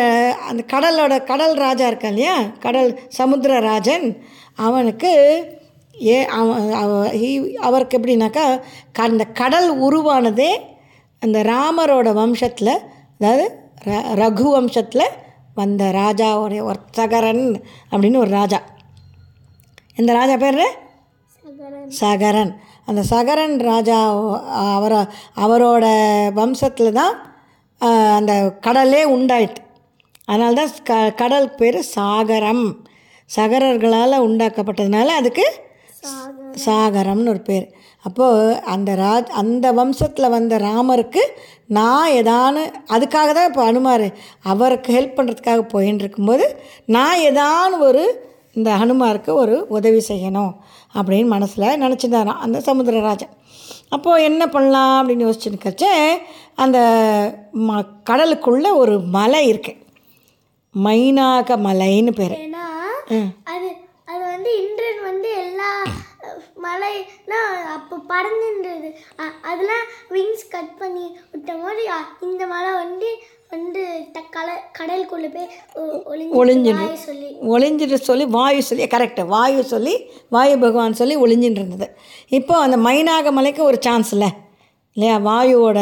அந்த 0.48 0.64
கடலோட 0.66 1.24
கடல் 1.24 1.54
ராஜா 1.54 1.88
இருக்கான் 1.88 2.06
இல்லையா? 2.06 2.40
கடல் 2.60 3.00
சமுத்திர 3.08 3.60
ராஜன். 3.60 4.22
அவனுக்கு 4.56 5.12
ஏ 6.02 6.26
அவன் 6.26 7.56
அவருக்கு 7.60 7.98
எப்படின்னாக்கா 7.98 8.60
க- 8.92 9.02
அந்த 9.02 9.24
கடல் 9.24 9.80
உருவானதே 9.80 10.60
அந்த 11.20 11.42
ராமரோட 11.42 12.12
வம்சத்தில் 12.12 12.78
அதாவது 13.20 13.58
ர- 13.84 14.14
ரகு 14.14 14.46
வம்சத்தில் 14.56 15.06
வந்த 15.54 15.84
ராஜாவுடைய 15.84 16.62
ஒரு 16.62 16.78
சகரன் 16.90 17.62
அப்படின்னு 17.90 18.16
ஒரு 18.16 18.30
ராஜா. 18.30 18.62
இந்த 19.96 20.12
ராஜா 20.12 20.36
பேர் 20.36 20.78
சகரன். 21.88 22.60
அந்த 22.86 23.02
சகரன் 23.02 23.58
ராஜா 23.58 23.98
அவர 24.74 25.06
அவரோட 25.36 25.84
வம்சத்தில் 26.34 26.92
தான் 26.92 27.35
அந்த 28.18 28.32
கடலே 28.66 29.02
உண்டாயிட்டு 29.16 29.62
அதனால 30.28 30.54
தான் 30.60 30.72
க 30.88 30.92
கடல் 31.20 31.48
பேர் 31.58 31.78
சாகரம். 31.94 32.66
சகரர்களால் 33.30 34.24
உண்டாக்கப்பட்டதுனால 34.26 35.14
அதுக்கு 35.20 35.46
சாகரம்னு 36.64 37.32
ஒரு 37.34 37.42
பேர். 37.48 37.66
அப்போது 38.04 38.50
அந்த 38.72 38.90
ராஜ் 39.02 39.30
அந்த 39.40 39.66
வம்சத்தில் 39.78 40.34
வந்த 40.34 40.54
ராமருக்கு 40.66 41.22
நான் 41.76 42.10
ஏதானு 42.20 42.62
அதுக்காக 42.94 43.30
தான் 43.38 43.48
இப்போ 43.50 43.62
அனுமார் 43.70 44.06
அவருக்கு 44.52 44.90
ஹெல்ப் 44.96 45.16
பண்ணுறதுக்காக 45.16 45.64
போயின்னு 45.74 46.04
இருக்கும்போது 46.04 46.46
நான் 46.96 47.22
ஏதானு 47.28 47.78
ஒரு 47.88 48.04
இந்த 48.58 48.70
ஹனுமாருக்கு 48.82 49.32
ஒரு 49.42 49.56
உதவி 49.78 50.02
செய்யணும் 50.08 50.52
அப்படின்னு 50.94 51.28
மனசில் 51.34 51.80
நினச்சிருந்தாராம். 51.84 52.42
அந்த 52.44 52.58
சமுத்திரராஜன் 52.68 53.34
அப்போது 53.92 54.24
என்ன 54.24 54.42
பண்ணலாம் 54.48 54.94
அப்படின்னு 54.98 55.26
யோசிச்சுருக்கச்சே 55.26 55.92
அந்த 56.56 56.78
ம 57.62 57.70
கடலுக்குள்ளே 58.04 58.70
ஒரு 58.76 58.94
மலை 59.12 59.42
இருக்குது 59.48 59.82
மைனாக 60.74 61.50
மலைன்னு 61.62 62.12
பேர். 62.14 62.34
அது 63.50 63.68
அது 64.08 64.22
வந்து 64.26 64.50
இந்திரன் 64.62 65.00
வந்து 65.02 65.28
எல்லா 65.42 65.70
மலைனா 66.64 67.40
அப்போ 67.74 67.96
பறந்துன்றது 68.10 68.88
அதெல்லாம் 69.44 69.84
விங்ஸ் 70.10 70.50
கட் 70.50 70.74
பண்ணி 70.78 71.04
விட்ட 71.32 71.52
அ, 71.92 71.98
இந்த 72.22 72.42
மலை 72.46 72.72
வந்து 72.76 73.08
வந்து 73.50 73.82
கல 74.36 74.48
கடலுக்குள்ள 74.78 75.26
போய் 75.34 75.50
ஒளிஞ்சிடு. 76.32 76.94
சொல்லி. 76.94 77.28
ஒளிஞ்சிட்டு 77.48 77.94
சொல்லி 77.94 78.24
வாயு 78.24 78.62
சொல்லி 78.62 78.86
கரெக்டு 78.86 79.26
வாயு 79.26 79.64
சொல்லி 79.64 79.94
வாயு 80.28 80.58
பகவான் 80.58 80.92
சொல்லி 80.92 81.16
ஒளிஞ்சின்னு 81.16 81.60
இருந்தது. 81.60 81.96
இப்போ 82.28 82.56
அந்த 82.58 82.76
மைனாக 82.76 83.30
மலைக்கு 83.30 83.64
ஒரு 83.64 83.76
சான்ஸ் 83.80 84.12
இல்லை. 84.12 84.28
இல்லையா? 84.96 85.16
வாயுவோட 85.18 85.78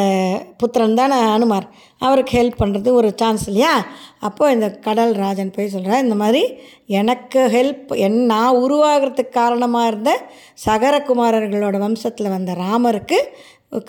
புத்திரன் 0.56 0.94
தானே 0.94 1.14
அனுமார். 1.14 1.66
அவருக்கு 1.99 2.33
ஹெல்ப் 2.38 2.62
பண்ணுறது 2.62 2.90
ஒரு 2.92 3.12
சான்ஸ் 3.16 3.47
இல்லையா? 3.47 3.85
அப்போ 4.21 4.50
இந்த 4.50 4.71
கடல் 4.71 5.12
ராஜன் 5.12 5.50
போய் 5.50 5.68
சொல்கிறேன் 5.68 6.02
இந்த 6.02 6.14
மாதிரி 6.14 6.59
எனக்கு 6.87 7.40
ஹெல்ப் 7.47 7.97
என் 7.97 8.25
நான் 8.25 8.56
உருவாகிறதுக்கு 8.56 9.28
காரணமாக 9.28 9.87
இருந்த 9.87 10.21
சகரகுமாரர்களோட 10.66 11.78
வம்சத்தில் 11.85 12.28
வந்த 12.28 12.52
ராமருக்கு 12.52 13.21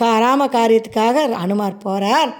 கா 0.01 0.11
ராம 0.19 0.45
காரியத்துக்காக 0.57 1.23
அனுமார் 1.43 1.83
போகிறார் 1.83 2.31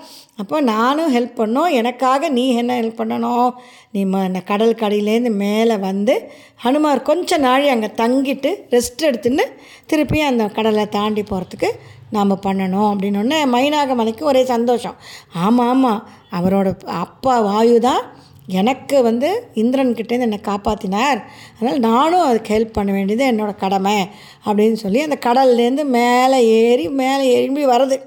அப்போ 0.41 0.61
நானும் 0.61 1.11
ஹெல்ப் 1.15 1.37
பண்ணோம். 1.41 1.73
எனக்காக 1.79 2.29
நீ 2.29 2.43
என்ன 2.61 2.71
ஹெல்ப் 2.81 2.99
பண்ணணும்? 3.01 3.49
நீ 3.91 4.05
ம 4.05 4.23
இந்த 4.25 4.41
கடல் 4.41 4.79
கடையிலேருந்து 4.81 5.31
மேலே 5.43 5.75
வந்து 5.77 6.15
ஹனுமார் 6.63 7.01
கொஞ்ச 7.09 7.37
நாழி 7.37 7.67
அங்கே 7.67 7.89
தங்கிட்டு 8.01 8.51
ரெஸ்ட் 8.75 9.05
எடுத்துன்னு 9.09 9.45
திருப்பி 9.85 10.21
அந்த 10.21 10.45
கடலை 10.57 10.85
தாண்டி 10.97 11.23
போகிறதுக்கு 11.29 11.69
நாம் 12.15 12.43
பண்ணணும் 12.47 12.89
அப்படின்னு 12.91 13.21
ஒன்று 13.23 13.39
மைனாக 13.55 13.95
மலைக்கு 13.95 14.25
ஒரே 14.25 14.43
சந்தோஷம். 14.45 14.97
ஆமாம் 15.45 15.69
ஆமாம் 15.69 16.01
அவரோட 16.39 16.67
அப்பா 17.05 17.39
வாயு 17.39 17.79
தான் 17.79 18.03
எனக்கு 18.47 19.01
வந்து 19.03 19.49
இந்திரன்கிட்டேருந்து 19.55 20.27
என்னை 20.27 20.39
காப்பாற்றினார் 20.43 21.19
அதனால் 21.59 21.79
நானும் 21.79 22.21
அதுக்கு 22.21 22.53
ஹெல்ப் 22.55 22.73
பண்ண 22.73 22.91
வேண்டியது 22.91 23.31
என்னோடய 23.31 23.55
கடமை 23.55 23.97
அப்படின்னு 24.45 24.73
சொல்லி 24.73 25.01
அந்த 25.01 25.17
கடல்லேருந்து 25.25 25.83
மேலே 25.83 26.47
ஏறி 26.47 26.89
மேலே 26.89 27.33
ஏறி 27.33 27.65
வருது 27.65 27.99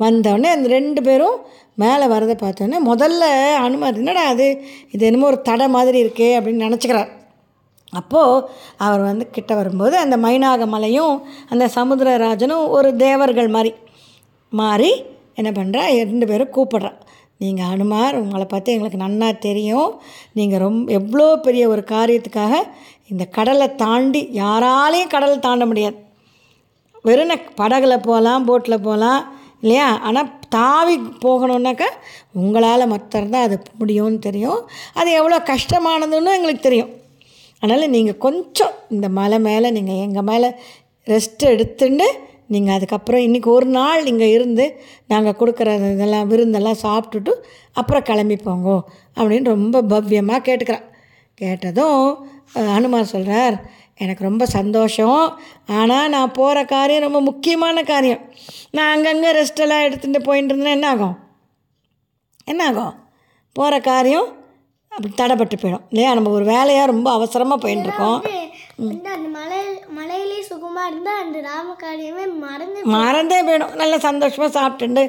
வந்தோடனே 0.00 0.48
அந்த 0.50 0.68
ரெண்டு 0.68 1.02
பேரும் 1.02 1.36
மேலே 1.74 2.04
வரதை 2.04 2.34
பார்த்தோன்னே 2.42 2.78
முதல்ல 2.84 3.52
அனுமதி 3.54 3.98
என்னடா 3.98 4.24
அது 4.24 4.64
இது 4.90 5.06
என்னமோ 5.06 5.26
ஒரு 5.26 5.42
தடை 5.42 5.68
மாதிரி 5.68 6.04
இருக்கே 6.04 6.28
அப்படின்னு 6.38 6.66
நினச்சிக்கிறார். 6.66 7.08
அப்போது 7.92 8.48
அவர் 8.76 9.00
வந்து 9.00 9.30
கிட்ட 9.30 9.54
வரும்போது 9.54 9.96
அந்த 9.96 10.16
மைனாக 10.16 10.66
மலையும் 10.66 11.26
அந்த 11.48 11.70
சமுத்திரராஜனும் 11.74 12.68
ஒரு 12.68 12.96
தேவர்கள் 12.96 13.48
மாதிரி 13.48 13.74
மாறி 14.48 15.04
என்ன 15.34 15.50
பண்ணுறா 15.50 15.84
ரெண்டு 15.86 16.26
பேரும் 16.26 16.54
கூப்பிட்றா. 16.54 16.92
நீங்கள் 17.42 17.70
அனுமார் 17.72 18.18
உங்களை 18.22 18.46
பற்றி 18.54 18.72
எங்களுக்கு 18.74 19.04
நன்னா 19.04 19.28
தெரியும். 19.38 19.90
நீங்கள் 20.38 20.62
ரொம்ப 20.64 20.92
எவ்வளோ 20.98 21.28
பெரிய 21.46 21.64
ஒரு 21.74 21.84
காரியத்துக்காக 21.94 22.54
இந்த 23.12 23.24
கடலை 23.36 23.68
தாண்டி 23.84 24.22
யாராலையும் 24.42 25.12
கடலை 25.14 25.38
தாண்ட 25.38 25.64
முடியாது. 25.70 25.96
வெறும் 27.08 27.32
படகுல 27.60 27.94
போகலாம் 28.08 28.46
போட்டில் 28.48 28.84
போகலாம் 28.88 29.22
இல்லையா? 29.62 29.88
ஆனால் 30.08 30.30
தாவி 30.56 30.96
போகணுன்னாக்கா 31.24 31.88
உங்களால் 32.42 32.90
மற்றர் 32.92 33.32
தான் 33.34 33.46
அது 33.46 33.56
முடியும்னு 33.80 34.18
தெரியும். 34.28 34.60
அது 35.00 35.10
எவ்வளோ 35.20 35.38
கஷ்டமானதுன்னு 35.52 36.36
எங்களுக்கு 36.38 36.68
தெரியும். 36.68 36.92
அதனால் 37.62 37.92
நீங்கள் 37.96 38.22
கொஞ்சம் 38.26 38.74
இந்த 38.94 39.06
மலை 39.18 39.38
மேலே 39.48 39.68
நீங்கள் 39.76 40.02
எங்கள் 40.06 40.28
மேலே 40.30 40.48
ரெஸ்ட் 41.06 41.44
எடுத்துட்டு 41.52 42.08
நீங்கள் 42.52 42.74
அதுக்கப்புறம் 42.76 43.22
இன்றைக்கி 43.26 43.48
ஒரு 43.48 43.66
நாள் 43.76 44.08
இங்கே 44.12 44.28
இருந்து 44.30 44.64
நாங்கள் 45.06 45.38
கொடுக்குற 45.40 45.68
இதெல்லாம் 45.94 46.28
விருந்தெல்லாம் 46.32 46.82
சாப்பிட்டுட்டு 46.82 47.32
அப்புறம் 47.72 48.02
கிளம்பி 48.02 48.36
போங்கோ 48.46 48.76
அப்படின்னு 49.16 49.54
ரொம்ப 49.54 49.82
பவ்யமாக 49.92 50.44
கேட்டுக்கிறான். 50.48 50.86
கேட்டதும் 51.40 52.02
அனுமார் 52.76 53.12
சொல்கிறார் 53.14 53.56
எனக்கு 54.02 54.22
ரொம்ப 54.28 54.44
சந்தோஷம். 54.46 55.22
ஆனால் 55.80 56.12
நான் 56.14 56.36
போகிற 56.38 56.64
காரியம் 56.64 57.06
ரொம்ப 57.06 57.20
முக்கியமான 57.20 57.82
காரியம். 57.92 58.22
நான் 58.76 58.92
அங்கங்கே 58.94 59.30
ரெஸ்டெல்லாம் 59.40 59.84
எடுத்துகிட்டு 59.86 60.20
போயிட்டு 60.28 60.52
இருந்தேன்னா 60.54 60.76
என்ன 60.78 60.88
ஆகும்? 60.94 61.16
என்ன 62.52 62.62
ஆகும்? 62.70 62.94
போகிற 63.56 63.74
காரியம் 63.90 64.28
அப்படி 64.92 65.12
தடைப்பட்டு 65.20 65.56
போயிடும். 65.60 65.84
இல்லையா? 65.90 66.10
நம்ம 66.14 66.30
ஒரு 66.30 66.44
வேலையாக 66.44 66.90
ரொம்ப 66.92 67.08
அவசரமாக 67.12 67.62
போயின்னு 67.64 67.86
இருக்கோம். 67.88 68.18
வந்து 68.82 69.08
அந்த 69.16 69.28
மலை 69.38 69.58
மலையிலே 69.98 70.38
சுகமா 70.50 70.82
இருந்தா 70.90 71.12
அந்த 71.24 71.38
ராம 71.48 71.74
காரியமே 71.82 72.24
மறந்து 72.44 72.80
மறந்தே 72.96 73.38
போயிடும். 73.48 73.74
நல்லா 73.80 73.98
சந்தோஷமாக 74.08 74.50
சாப்பிட்டுண்டு 74.58 75.02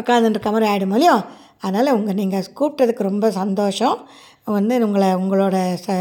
உட்காந்துருக்க 0.00 0.50
மாதிரி 0.54 0.68
ஆகிடும் 0.70 0.94
இல்லையோ? 0.96 1.16
அதனால் 1.64 1.94
உங்கள் 1.98 2.18
நீங்கள் 2.20 2.50
கூப்பிட்டதுக்கு 2.58 3.08
ரொம்ப 3.10 3.28
சந்தோஷம். 3.40 3.98
வந்து 4.56 4.74
உங்களை 4.86 5.08
உங்களோட 5.22 5.56
ச 5.86 5.96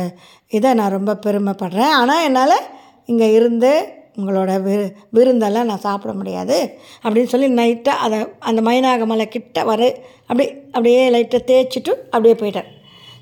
இதை 0.58 0.70
நான் 0.80 0.96
ரொம்ப 0.98 1.16
பெருமைப்படுறேன். 1.26 1.94
ஆனால் 2.02 2.26
என்னால் 2.28 2.58
இங்கே 3.12 3.30
இருந்து 3.38 3.72
உங்களோட 4.20 4.52
விரு 4.68 4.86
விருந்தெல்லாம் 5.16 5.70
நான் 5.72 5.86
சாப்பிட 5.88 6.12
முடியாது 6.20 6.58
அப்படின்னு 7.04 7.34
சொல்லி 7.34 7.50
நைட்டாக 7.60 8.04
அதை 8.06 8.20
அந்த 8.50 8.62
மைனாக 8.68 9.06
மலை 9.12 9.28
கிட்ட 9.36 9.64
வர 9.72 9.82
அப்படி 10.30 10.46
அப்படியே 10.76 11.04
லைட்டாக 11.16 11.48
தேய்ச்சிட்டு 11.50 11.94
அப்படியே 12.14 12.36
போயிட்டேன். 12.42 12.70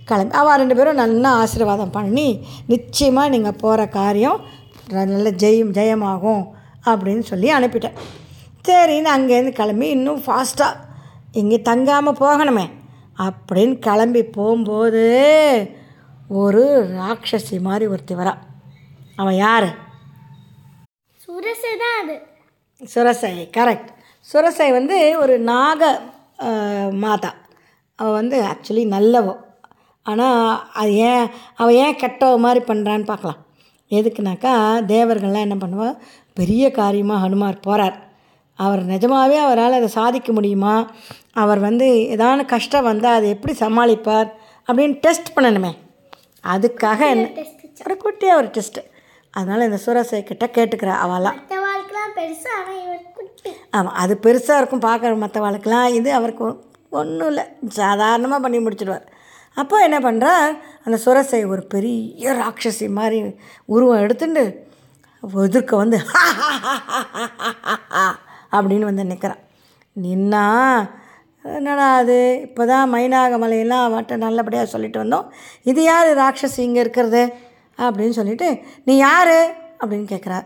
கிளம்பி 0.09 0.35
அவள் 0.39 0.59
ரெண்டு 0.61 0.75
பேரும் 0.77 1.01
நல்லா 1.03 1.29
ஆசீர்வாதம் 1.43 1.95
பண்ணி 1.97 2.27
நிச்சயமாக 2.73 3.31
நீங்கள் 3.33 3.59
போகிற 3.63 3.81
காரியம் 3.99 4.39
நல்ல 4.95 5.29
ஜெயம் 5.43 5.71
ஜெயமாகும் 5.77 6.43
அப்படின்னு 6.89 7.23
சொல்லி 7.29 7.47
அனுப்பிட்டேன். 7.57 7.95
சரின்னு 8.67 9.09
அங்கேருந்து 9.15 9.53
கிளம்பி 9.59 9.87
இன்னும் 9.95 10.21
ஃபாஸ்ட்டாக 10.25 10.81
இங்கே 11.41 11.57
தங்காமல் 11.69 12.19
போகணுமே 12.23 12.65
அப்படின்னு 13.25 13.75
கிளம்பி 13.87 14.21
போகும்போது 14.37 15.03
ஒரு 16.41 16.63
ராட்சசி 16.99 17.57
மாதிரி 17.67 17.85
ஒருத்தி 17.93 18.15
வரா. 18.19 18.33
அவன் 19.21 19.37
யார்? 19.45 19.67
சுரசை 21.23 21.73
தான் 21.83 21.97
அது. 22.01 22.15
சுரசை 22.93 23.33
கரெக்ட் 23.57 23.89
சுரசை 24.31 24.69
வந்து 24.77 24.97
ஒரு 25.23 25.35
நாக 25.51 25.81
மாதா. 27.03 27.31
அவள் 27.99 28.17
வந்து 28.19 28.37
ஆக்சுவலி 28.51 28.85
நல்லவோ. 28.95 29.35
ஆனால் 30.11 30.39
அது 30.81 30.91
ஏன் 31.11 31.25
அவள் 31.61 31.77
ஏன் 31.83 31.99
கெட்டவ 32.01 32.37
மாதிரி 32.45 32.61
பண்ணுறான்னு 32.69 33.05
பார்க்கலாம். 33.11 33.39
எதுக்குனாக்கா 33.97 34.53
தேவர்கள்லாம் 34.93 35.45
என்ன 35.47 35.57
பண்ணுவா? 35.63 35.89
பெரிய 36.39 36.63
காரியமாக 36.79 37.23
ஹனுமார் 37.23 37.63
போகிறார் 37.67 37.97
அவர் 38.59 38.81
நிஜமாகவே 38.91 39.37
அவரால் 39.45 39.77
அதை 39.77 39.89
சாதிக்க 39.99 40.29
முடியுமா? 40.37 40.75
அவர் 41.43 41.59
வந்து 41.67 41.87
ஏதான 42.15 42.45
கஷ்டம் 42.53 42.87
வந்தால் 42.89 43.17
அதை 43.19 43.29
எப்படி 43.35 43.53
சமாளிப்பார்? 43.63 44.29
அப்படின்னு 44.67 44.95
டெஸ்ட் 45.05 45.33
பண்ணணுமே. 45.35 45.71
அதுக்காக 46.53 46.99
என்ன 47.13 47.25
ஒரு 47.85 47.95
குட்டியாக 48.03 48.39
ஒரு 48.41 48.49
டெஸ்ட்டு 48.57 48.83
அதனால் 49.37 49.67
இந்த 49.67 49.79
சுரசை 49.85 50.19
கிட்ட 50.29 50.45
கேட்டுக்கிறா 50.57 50.93
அவளாம் 51.05 51.39
குட்டி. 53.17 53.51
ஆமாம் 53.77 53.97
அது 54.03 54.13
பெருசாக 54.25 54.59
இருக்கும் 54.61 54.85
பார்க்குற 54.87 55.17
மற்ற 55.23 55.39
வாழ்க்கெலாம் 55.45 55.87
இது 55.99 56.09
அவருக்கு 56.19 56.45
ஒன்றும் 56.99 57.29
இல்லை. 57.31 57.43
சாதாரணமாக 57.81 58.39
பண்ணி 58.43 58.59
முடிச்சிடுவார். 58.65 59.05
அப்போ 59.57 59.81
என்ன 59.83 59.99
பண்ணுறா 59.99 60.33
அந்த 60.83 60.97
சுரசை 61.05 61.47
ஒரு 61.47 61.63
பெரிய 61.63 62.33
ராட்சசி 62.33 62.89
மாதிரி 62.89 63.35
உருவம் 63.65 64.01
எடுத்துட்டு 64.01 64.43
எதிர்க்க 65.43 65.75
வந்து 65.75 65.97
அப்படின்னு 68.51 68.79
வந்து 68.79 69.05
நிற்கிறான் 69.05 69.43
நின்னா 69.95 70.45
என்னடா 71.45 71.95
அது? 71.95 72.39
இப்போ 72.41 72.65
தான் 72.65 72.93
மைனாக 72.93 73.37
மலையெல்லாம் 73.37 74.17
நல்லபடியாக 74.17 74.65
சொல்லிட்டு 74.65 75.03
வந்தோம். 75.03 75.25
இது 75.63 75.83
யார் 75.83 76.07
ராட்சசி 76.07 76.57
இங்கே 76.57 76.79
இருக்கிறது? 76.79 77.33
அப்படின்னு 77.77 78.09
சொல்லிட்டு 78.09 78.63
நீ 78.83 78.97
யார்? 78.97 79.37
அப்படின்னு 79.79 80.07
கேட்குறார் 80.13 80.45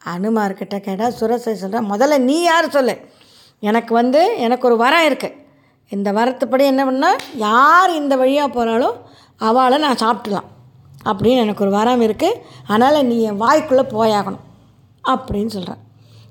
அனுமார்கிட்ட 0.00 0.80
கேட்டால் 0.80 1.16
சுரசை 1.20 1.52
சொல்கிறேன் 1.52 1.90
முதல்ல 1.92 2.18
நீ 2.18 2.42
யார் 2.42 2.68
சொல்லு? 2.70 2.94
எனக்கு 3.62 3.94
வந்து 3.94 4.36
எனக்கு 4.36 4.66
ஒரு 4.66 4.76
வரம் 4.76 5.06
இருக்குது 5.10 5.36
இந்த 5.90 6.12
வரத்துப்படி 6.12 6.64
என்ன 6.64 6.82
பண்ணால் 6.84 7.18
யார் 7.36 7.90
இந்த 7.94 8.16
வழியாக 8.16 8.48
போகிறாளோ 8.54 8.90
அவளை 9.36 9.78
நான் 9.78 10.02
சாப்பிட்டுலாம். 10.04 10.48
அப்படின்னு 11.10 11.42
எனக்கு 11.44 11.64
ஒரு 11.64 11.70
வரம் 11.70 12.00
இருக்குது 12.00 12.40
அதனால் 12.66 13.06
நீ 13.06 13.16
என் 13.22 13.40
வாய்க்குள்ளே 13.40 13.84
போயாகணும் 13.92 14.44
அப்படின்னு 15.04 15.46
சொல்கிறேன் 15.46 15.82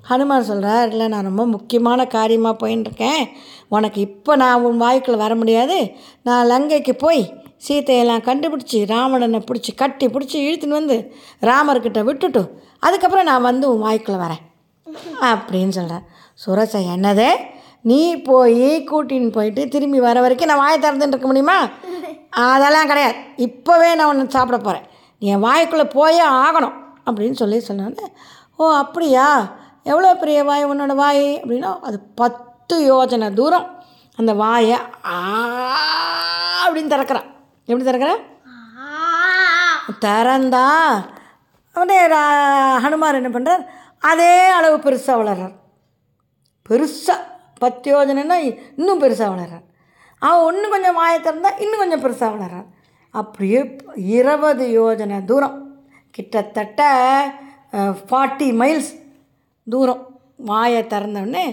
ஹனுமான் 0.08 0.48
சொல்கிறார் 0.48 0.90
இல்லை 0.90 1.08
நான் 1.08 1.24
ரொம்ப 1.24 1.46
முக்கியமான 1.46 2.06
காரியமாக 2.06 2.54
போயின்னு 2.62 2.84
இருக்கேன் 2.84 3.22
உனக்கு 3.68 4.00
இப்போ 4.00 4.36
நான் 4.36 4.62
உன் 4.62 4.82
வாய்க்குள்ளே 4.82 5.16
வர 5.16 5.34
முடியாது. 5.34 5.78
நான் 6.22 6.46
லங்கைக்கு 6.46 6.92
போய் 6.92 7.22
சீத்தையெல்லாம் 7.68 8.26
கண்டுபிடிச்சி 8.26 8.84
ராவணனை 8.84 9.40
பிடிச்சி 9.50 9.74
கட்டி 9.74 10.06
பிடிச்சி 10.06 10.36
இழுத்துன்னு 10.46 10.80
வந்து 10.80 11.12
ராமர்கிட்ட 11.40 12.04
விட்டுட்டு 12.04 12.42
அதுக்கப்புறம் 12.78 13.24
நான் 13.24 13.42
வந்து 13.42 13.74
உன் 13.74 13.84
வாய்க்குள்ளே 13.86 14.18
வரேன். 14.26 14.42
அப்படின்னு 15.20 15.68
சொல்கிறேன் 15.68 16.04
சுரசை 16.46 16.80
என்னதே? 16.96 17.30
நீ 17.84 18.16
போய் 18.16 18.88
கூட்டின்னு 18.88 19.32
போயிட்டு 19.32 19.68
திரும்பி 19.68 20.00
வர 20.00 20.20
வரைக்கும் 20.20 20.48
நான் 20.48 20.56
வாயை 20.56 20.78
திறந்துட்டு 20.78 21.06
இருக்க 21.06 21.26
முடியுமா? 21.26 21.68
அதெல்லாம் 22.30 22.86
கிடையாது. 22.86 23.14
இப்போவே 23.36 23.94
நான் 23.94 24.06
ஒன்று 24.06 24.30
சாப்பிட 24.30 24.58
போகிறேன் 24.58 24.86
நீ 25.18 25.28
என் 25.28 25.44
வாய்க்குள்ளே 25.44 25.90
போயே 25.90 26.24
ஆகணும் 26.26 26.72
அப்படின்னு 27.06 27.32
சொல்லி 27.32 27.62
சொன்னோன்னே 27.68 28.06
ஓ 28.56 28.72
அப்படியா? 28.72 29.52
எவ்வளோ 29.82 30.14
பெரிய 30.14 30.44
வாய் 30.44 30.66
உன்னோட 30.66 30.94
வாய்? 30.94 31.40
அப்படின்னா 31.40 31.80
அது 31.80 32.00
பத்து 32.00 32.76
யோஜனை 32.94 33.34
தூரம். 33.34 33.82
அந்த 34.16 34.32
வாயை 34.34 34.78
ஆ 35.04 35.16
அப்படின்னு 36.68 36.86
திறக்கிறான். 36.86 37.30
எப்படி 37.64 37.90
திறக்கிறேன்? 37.90 38.20
திறந்தா 40.00 40.66
உடனே 41.74 42.06
ரா- 42.06 42.78
ஹனுமார் 42.78 43.14
என்ன 43.14 43.28
பண்ணுறார் 43.28 43.64
அதே 44.00 44.48
அளவு 44.48 44.76
பெருசாக 44.76 45.20
வளர்றார். 45.20 45.54
பெருசாக 46.68 47.32
பத்து 47.64 47.88
யோஜனைன்னா 47.94 48.38
இன்னும் 48.78 49.02
பெருசாக 49.02 49.32
வளர்றார் 49.34 49.64
அவன் 50.22 50.44
ஒன்று 50.48 50.66
கொஞ்சம் 50.68 50.98
வாயை 51.00 51.18
திறந்தால் 51.20 51.60
இன்னும் 51.64 51.82
கொஞ்சம் 51.82 52.04
பெருசாக 52.04 52.34
வளர்றார் 52.34 52.68
அப்படியே 53.14 53.60
இருபது 54.18 54.64
யோஜனை 54.80 55.18
தூரம். 55.24 55.56
கிட்டத்தட்ட 56.10 56.82
ஃபார்ட்டி 58.08 58.48
மைல்ஸ் 58.60 58.90
தூரம் 59.66 60.02
வாயை 60.50 60.82
திறந்தவுடனே 60.92 61.44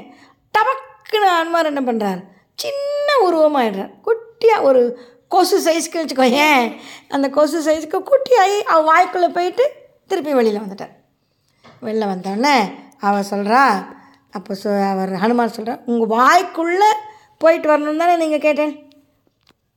டபக்குன்னு 0.55 1.29
அன்மார் 1.37 1.69
என்ன 1.71 1.81
பண்ணுறார் 1.81 2.21
சின்ன 2.59 3.07
உருவமாகிடுறார் 3.27 3.93
குட்டியாக 4.07 4.67
ஒரு 4.69 4.81
கொசு 5.27 5.57
சைஸ்க்கு 5.65 5.99
வச்சுக்கோ 6.01 6.27
ஏன் 6.47 6.65
அந்த 7.15 7.27
கொசு 7.37 7.59
சைஸ்க்கு 7.67 7.99
குட்டியாகி 8.09 8.57
அவள் 8.71 8.89
வாய்க்குள்ளே 8.91 9.29
போயிட்டு 9.37 9.65
திருப்பி 10.09 10.33
வெளியில் 10.33 10.63
வந்துட்டார். 10.63 10.93
வெளில 11.85 12.05
வந்தோடனே 12.11 12.55
அவள் 13.07 13.29
சொல்கிறா 13.29 13.61
அப்போ 14.31 14.53
சொ 14.63 14.89
அவர் 14.89 15.11
ஹனுமான் 15.11 15.55
சொல்கிறார் 15.55 15.81
உங்கள் 15.85 16.11
வாய்க்குள்ளே 16.17 16.89
போயிட்டு 17.37 17.67
வரணும் 17.69 17.97
தானே 17.97 18.15
நீங்கள் 18.15 18.39
கேட்டேன். 18.39 18.91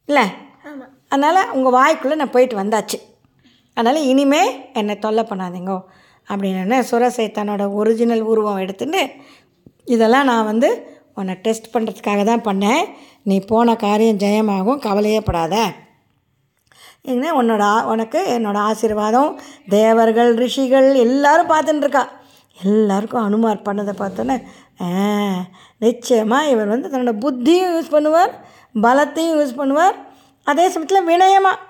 இல்லை? 0.05 0.25
அதனால் 1.09 1.51
உங்கள் 1.51 1.73
வாய்க்குள்ளே 1.73 2.15
நான் 2.15 2.31
போயிட்டு 2.31 2.57
வந்தாச்சு. 2.57 2.99
அதனால் 3.75 4.03
இனிமே 4.03 4.73
என்னை 4.73 4.99
தொல்லை 4.99 5.25
பண்ணாதீங்கோ. 5.25 5.79
அப்படின்னு 6.29 6.79
சுரசை 6.91 7.27
தன்னோட 7.31 7.73
ஒரிஜினல் 7.73 8.21
உருவம் 8.21 8.57
எடுத்துட்டு 8.57 9.11
இதெல்லாம் 9.85 10.25
நான் 10.25 10.45
வந்து 10.45 10.69
உன்னை 11.15 11.35
டெஸ்ட் 11.35 11.73
பண்ணுறதுக்காக 11.73 12.25
தான் 12.25 12.47
பண்ணேன். 12.49 12.85
நீ 13.23 13.41
போன 13.41 13.77
காரியம் 13.77 14.19
ஜெயமாகும். 14.19 14.79
கவலையே 14.79 15.21
படாத. 15.21 15.57
என்ன 17.03 17.43
உன்னோட 17.43 17.85
உனக்கு 17.85 18.39
என்னோட 18.39 18.57
ஆசீர்வாதம் 18.57 19.41
தேவர்கள் 19.69 20.35
ரிஷிகள் 20.35 20.95
எல்லாரும் 20.95 21.51
பார்த்துட்டு 21.51 21.85
இருக்கா. 21.87 22.05
எல்லாருக்கும் 22.57 23.25
அனுமார் 23.25 23.67
பண்ணதை 23.67 23.95
பார்த்தோன்னே 23.95 24.37
ஆ, 24.81 24.89
இவர் 26.51 26.67
வந்து 26.67 26.89
தன்னோட 26.89 27.13
புத்தியும் 27.21 27.73
யூஸ் 27.75 27.95
பண்ணுவார் 27.95 28.33
பலத்தையும் 28.75 29.39
யூஸ் 29.39 29.59
பண்ணுவார். 29.59 29.97
அதே 30.47 30.65
சமயத்தில் 30.69 31.09
வினயமாக 31.09 31.61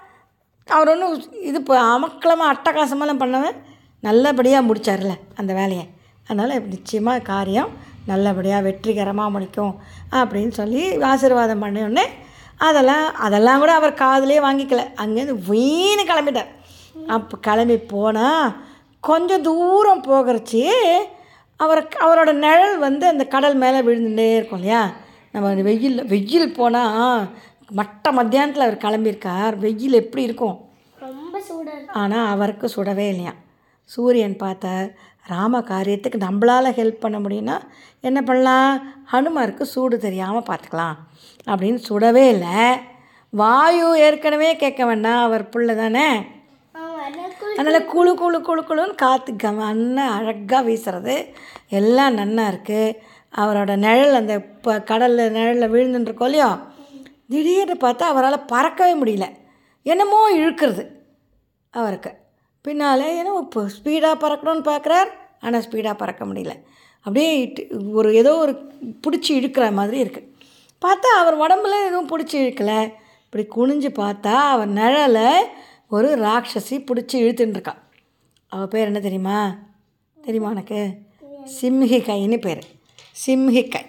அவர் 0.69 0.91
ஒன்றும் 0.91 1.15
இது 1.43 1.59
இப்போ 1.59 1.75
அமக்கலமாக 1.91 2.53
அட்டகாசமெல்லாம் 2.53 3.23
பண்ணவன் 3.23 3.57
நல்லபடியாக 4.03 4.67
முடித்தார்ல 4.69 5.15
அந்த 5.37 5.53
வேலையை. 5.55 5.85
அதனால் 6.27 6.69
நிச்சயமாக 6.69 7.27
காரியம் 7.27 7.73
நல்லபடியாக 8.07 8.63
வெற்றிகரமாக 8.63 9.31
முடிக்கும் 9.31 9.75
அப்படின்னு 10.13 10.53
சொல்லி 10.53 10.83
ஆசீர்வாதம் 11.09 11.63
பண்ண 11.63 11.85
உடனே 11.85 12.07
அதெல்லாம் 12.61 13.07
அதெல்லாம் 13.19 13.61
கூட 13.61 13.73
அவர் 13.75 14.01
காதலே 14.01 14.39
வாங்கிக்கல. 14.41 14.83
அங்கேருந்து 14.97 15.37
வீணு 15.49 16.03
கிளம்பிட்டார். 16.05 16.51
அப்போ 17.09 17.37
கிளம்பி 17.47 17.77
போனால் 17.93 18.47
கொஞ்சம் 19.09 19.43
தூரம் 19.43 20.03
போகிறச்சி 20.03 20.63
அவர் 21.57 21.81
அவரோட 22.05 22.31
நிழல் 22.33 22.79
வந்து 22.79 23.07
அந்த 23.07 23.25
கடல் 23.25 23.55
மேலே 23.55 23.79
விழுந்துட்டே 23.79 24.29
இருக்கும் 24.35 24.59
இல்லையா? 24.59 24.83
நம்ம 25.33 25.49
அந்த 25.49 25.63
வெயில் 25.63 26.05
வெயில் 26.05 26.55
போனால் 26.55 27.25
மட்ட 27.77 28.07
மத்தியானத்தில் 28.11 28.67
அவர் 28.67 28.85
கிளம்பியிருக்கார். 28.85 29.57
வெயில் 29.57 29.93
எப்படி 29.93 30.23
இருக்கும்? 30.23 30.57
ரொம்ப 30.99 31.39
இருக்கு. 31.39 31.93
ஆனால் 31.93 32.31
அவருக்கு 32.31 32.67
சுடவே 32.77 33.07
இல்லையா? 33.09 33.33
சூரியன் 33.85 34.37
பார்த்தார். 34.37 34.89
ராம 35.27 35.61
காரியத்துக்கு 35.61 36.17
நம்மளால் 36.27 36.75
ஹெல்ப் 36.79 37.03
பண்ண 37.05 37.19
முடியும்னா 37.19 37.59
என்ன 38.01 38.23
பண்ணலாம்? 38.23 38.73
ஹனுமாருக்கு 39.13 39.63
சூடு 39.63 39.99
தெரியாமல் 39.99 40.49
பார்த்துக்கலாம். 40.51 40.97
அப்படின்னு 41.47 41.79
சுடவே 41.89 42.25
இல்லை. 42.29 42.59
வாயு 43.31 43.99
ஏற்கனவே 43.99 44.57
கேட்க 44.57 44.83
வேண்டாம். 44.87 45.25
அவர் 45.25 45.49
புள்ள 45.49 45.77
தானே? 45.77 46.09
அதனால் 47.57 47.87
குளு 47.87 48.15
குழு 48.15 48.41
குழு 48.41 48.63
குளுன்னு 48.63 48.95
காற்று 48.95 49.35
கமன்னு 49.35 49.97
அழகாக 49.97 50.71
வீசுறது. 50.71 51.33
எல்லாம் 51.69 52.17
நன்னா 52.17 52.43
இருக்குது 52.43 52.97
அவரோட 53.37 53.77
நிழல் 53.77 54.15
அந்த 54.15 54.35
இப்போ 54.35 54.83
கடலில் 54.83 55.31
நிழலில் 55.31 55.73
விழுந்துட்டுருக்கோம் 55.73 56.25
இல்லையோ? 56.25 56.57
திடீர்னு 57.29 57.75
பார்த்தா 57.75 57.99
அவரால் 57.99 58.45
பறக்கவே 58.53 58.95
முடியல. 59.03 59.29
என்னமோ 59.83 60.33
இழுக்கிறது 60.33 60.87
அவருக்கு. 61.71 62.13
பின்னால் 62.63 63.01
ஏன்னா 63.01 63.39
இப்போ 63.39 63.63
ஸ்பீடாக 63.63 64.23
பறக்கணும்னு 64.25 64.65
பார்க்குறார் 64.65 65.09
ஆனால் 65.41 65.65
ஸ்பீடாக 65.71 65.95
பறக்க 65.95 66.25
முடியல. 66.25 66.53
அப்படியே 66.97 67.47
இட்டு- 67.47 67.93
ஒரு 67.93 68.15
ஏதோ 68.15 68.37
ஒரு 68.37 68.73
பிடிச்சி 69.07 69.33
இழுக்கிற 69.33 69.73
மாதிரி 69.73 70.03
இருக்குது 70.03 70.33
பார்த்தா 70.83 71.11
அவர் 71.19 71.37
உடம்புல 71.37 71.87
எதுவும் 71.87 72.09
பிடிச்சி 72.09 72.33
இழுக்கலை. 72.33 72.93
இப்படி 73.31 73.47
குனிஞ்சு 73.57 73.89
பார்த்தா 73.93 74.33
அவர் 74.33 74.69
நிழலை 74.69 75.33
ஒரு 75.95 76.09
ராட்சசி 76.19 76.77
பிடிச்சி 76.77 77.17
இழுத்துன்னு 77.25 77.75
அவள் 78.53 78.69
பேர் 78.69 78.87
என்ன 78.87 79.01
தெரியுமா? 79.01 79.39
தெரியுமா 80.23 80.49
உனக்கு? 80.49 80.81
சிம்ஹிகைன்னு 81.61 82.39
பேர். 82.41 82.63
சிம்ஹிகை. 83.27 83.83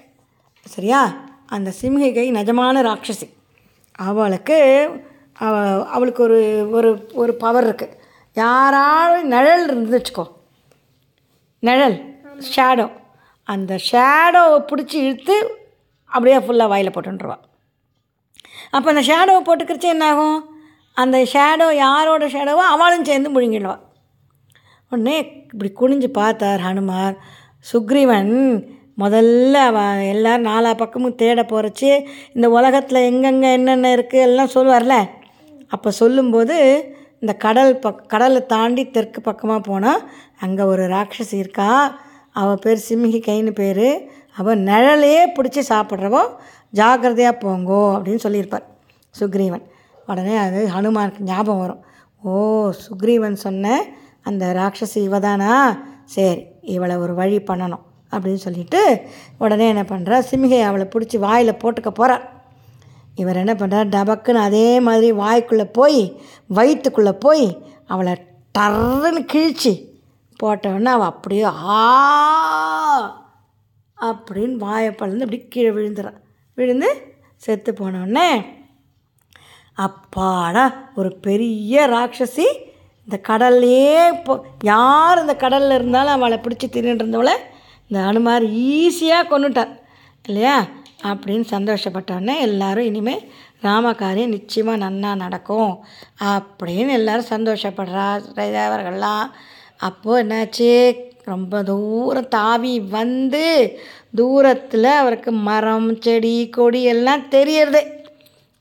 சரியா? 0.65 1.01
அந்த 1.47 1.74
சிம்ஹிகை 1.81 2.25
நிஜமான 2.31 2.81
ராட்சசி. 2.81 3.27
அவளுக்கு 4.00 4.57
அவ 5.38 5.53
அவளுக்கு 5.85 6.24
ஒரு 6.24 6.39
ஒரு 6.71 6.89
ஒரு 7.13 7.33
பவர் 7.33 7.67
இருக்குது 7.67 7.97
யாராலும் 8.33 9.27
நிழல் 9.27 9.63
இருந்து 9.63 9.97
வச்சுக்கோ 9.97 10.25
நிழல் 11.63 11.97
ஷேடோ 12.55 12.88
அந்த 13.47 13.74
ஷேடோவை 13.91 14.57
பிடிச்சி 14.70 14.98
இழுத்து 15.05 15.35
அப்படியே 16.05 16.37
ஃபுல்லாக 16.37 16.68
வாயில் 16.68 16.91
போட்டுருவான் 16.91 17.44
அப்போ 18.70 18.87
அந்த 18.94 19.03
ஷேடோவை 19.09 19.41
போட்டுக்கிறச்சு 19.46 19.94
என்ன 19.96 20.05
ஆகும் 20.11 20.37
அந்த 20.98 21.18
ஷேடோ 21.34 21.68
யாரோட 21.86 22.25
ஷேடோவோ 22.36 22.64
அவளும் 22.74 23.08
சேர்ந்து 23.10 23.29
முழுங்கிடுவாள் 23.36 23.84
உடனே 24.92 25.16
இப்படி 25.51 25.70
குனிஞ்சு 25.79 26.10
பார்த்தார் 26.20 26.62
ஹனுமார். 26.68 27.16
சுக்ரீவன் 27.72 28.34
முதல்ல 29.01 29.55
அவ 29.70 29.77
எல்லோரும் 30.12 30.48
நாலா 30.50 30.72
பக்கமும் 30.81 31.18
தேட 31.22 31.42
போகிறச்சு 31.44 31.90
இந்த 32.36 32.48
உலகத்தில் 32.58 33.08
எங்கெங்கே 33.10 33.50
என்னென்ன 33.58 33.92
இருக்குது 33.96 34.25
எல்லாம் 34.27 34.53
சொல்லுவார்ல? 34.55 34.98
அப்போ 35.75 35.90
சொல்லும்போது 36.01 36.58
இந்த 37.22 37.34
கடல் 37.46 37.74
பக் 37.84 38.01
கடலை 38.14 38.42
தாண்டி 38.53 38.84
தெற்கு 38.96 39.20
பக்கமாக 39.22 39.62
போனால் 39.70 40.03
அங்கே 40.46 40.64
ஒரு 40.74 40.84
ராட்சசி 40.96 41.36
இருக்கா? 41.44 41.70
அவள் 42.42 42.62
பேர் 42.64 42.86
சிம்ஹிகைன்னு 42.90 43.53
பேர். 43.62 43.88
அவள் 44.40 44.66
நிழலையே 44.70 45.22
பிடிச்சி 45.36 45.62
சாப்பிட்றவோ 45.72 46.24
ஜாக்கிரதையாக 46.79 47.42
போங்கோ 47.46 47.81
அப்படின்னு 47.96 48.25
சொல்லியிருப்பார் 48.25 48.66
சுக்ரீவன். 49.16 49.66
உடனே 50.05 50.35
அது 50.37 50.70
ஹனுமானுக்கு 50.75 51.20
ஞாபகம் 51.20 51.59
வரும். 51.59 51.83
ஓ 52.24 52.72
சுக்ரீவன் 52.72 53.33
சொன்ன 53.33 53.83
அந்த 54.24 54.53
ராட்சசி 54.53 55.09
இவதானா? 55.09 55.77
சரி 56.05 56.46
இவளை 56.61 56.96
ஒரு 56.96 57.13
வழி 57.15 57.39
பண்ணணும் 57.39 57.83
அப்படின்னு 58.11 58.35
சொல்லிட்டு 58.35 59.07
உடனே 59.37 59.68
என்ன 59.68 59.83
பண்ணுறா 59.83 60.24
சிமிகை 60.31 60.61
அவளை 60.61 60.85
பிடிச்சி 60.85 61.18
வாயில் 61.18 61.59
போட்டுக்க 61.63 61.89
போகிறார் 61.89 62.33
இவர் 63.15 63.35
என்ன 63.35 63.53
பண்ணுறார் 63.53 63.89
டபக்குன்னு 63.89 64.39
அதே 64.39 64.79
மாதிரி 64.79 65.11
வாய்க்குள்ளே 65.11 65.63
போய் 65.72 66.22
வயிற்றுக்குள்ளே 66.46 67.11
போய் 67.11 67.61
அவளை 67.87 68.13
டர்ன்னு 68.57 69.25
கிழிச்சு 69.33 69.74
போட்ட 70.37 70.70
உடனே 70.70 70.91
அவள் 70.91 71.07
அப்படியே 71.07 71.44
ஆ 71.44 71.81
அப்படின்னு 73.98 74.55
வாயை 74.55 74.91
பழந்து 74.91 75.25
அப்படி 75.25 75.48
கீழே 75.48 75.70
விழுந்துறான் 75.70 76.20
விழுந்து 76.55 76.89
செத்து 77.37 77.74
போன 77.74 78.05
அப்பாடா 79.77 80.66
ஒரு 80.96 81.11
பெரிய 81.16 81.88
ராட்சசி. 81.88 82.48
இந்த 83.07 83.18
கடல்லையே 83.29 84.07
இப்போ 84.14 84.33
யார் 84.64 85.22
இந்த 85.22 85.35
கடலில் 85.35 85.72
இருந்தாலும் 85.72 86.16
அவளை 86.18 86.38
பிடிச்சி 86.38 86.68
தின்னுட்டு 86.68 87.03
இருந்தவளை 87.03 87.35
இந்த 87.90 88.00
அனுமார் 88.09 88.46
ஈஸியாக 88.77 89.29
கொண்டுட்டார் 89.31 89.74
இல்லையா? 90.25 90.55
அப்படின்னு 91.03 91.46
சந்தோஷப்பட்டோடனே 91.55 92.35
எல்லாரும் 92.40 92.85
இனிமேல் 92.85 93.25
ராமகாரியம் 93.61 94.33
நிச்சயமாக 94.38 94.81
நன்னா 94.85 95.16
நடக்கும் 95.16 95.74
அப்படின்னு 96.20 96.94
எல்லாரும் 97.00 97.31
சந்தோஷப்படுறா 97.35 98.07
தேவர்கள்லாம் 98.38 99.27
அப்போது 99.77 100.22
என்னாச்சு? 100.24 100.72
ரொம்ப 101.24 101.61
தூரம் 101.64 102.27
தாவி 102.27 102.79
வந்து 102.79 103.46
தூரத்தில் 104.16 104.90
அவருக்கு 105.01 105.31
மரம் 105.31 106.00
செடி 106.00 106.50
கொடி 106.50 106.81
எல்லாம் 106.83 107.27
தெரியறது. 107.27 107.81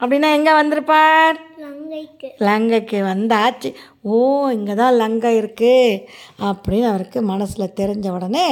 அப்படின்னா 0.00 0.28
எங்கே 0.34 0.52
வந்திருப்பார்? 0.52 1.36
லங்கைக்கு. 1.58 2.28
லங்கைக்கு 2.38 2.98
வந்தாச்சு. 3.02 3.70
ஓ 4.02 4.14
இங்கே 4.48 4.74
தான் 4.74 4.94
லங்கை 4.94 5.30
இருக்குது 5.40 6.02
அப்படின்னு 6.40 6.88
அவருக்கு 6.88 7.22
மனசில் 7.22 7.74
தெரிஞ்ச 7.80 8.08
உடனே 8.10 8.46